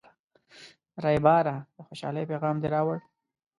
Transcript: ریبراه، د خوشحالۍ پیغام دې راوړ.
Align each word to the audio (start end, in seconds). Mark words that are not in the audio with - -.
ریبراه، 1.03 1.59
د 1.75 1.77
خوشحالۍ 1.87 2.23
پیغام 2.31 2.55
دې 2.61 2.67
راوړ. 2.75 2.97